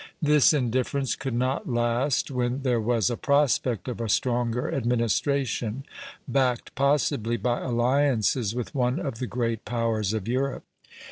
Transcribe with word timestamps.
This 0.19 0.51
indifference 0.51 1.15
could 1.15 1.35
not 1.35 1.69
last 1.69 2.31
when 2.31 2.63
there 2.63 2.81
was 2.81 3.11
a 3.11 3.15
prospect 3.17 3.87
of 3.87 4.01
a 4.01 4.09
stronger 4.09 4.73
administration, 4.73 5.83
backed 6.27 6.73
possibly 6.73 7.37
by 7.37 7.61
alliances 7.61 8.55
with 8.55 8.73
one 8.73 8.99
of 8.99 9.19
the 9.19 9.27
great 9.27 9.63
powers 9.63 10.11
of 10.13 10.27
Europe. 10.27 10.63